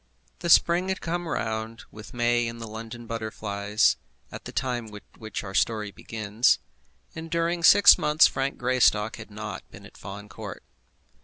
[0.39, 3.97] The spring had come round, with May and the London butterflies,
[4.31, 6.57] at the time at which our story begins,
[7.13, 10.63] and during six months Frank Greystock had not been at Fawn Court.